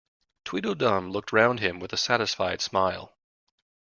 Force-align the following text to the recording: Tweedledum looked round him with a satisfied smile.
Tweedledum 0.45 1.11
looked 1.11 1.31
round 1.31 1.59
him 1.59 1.79
with 1.79 1.93
a 1.93 1.97
satisfied 1.97 2.59
smile. 2.61 3.15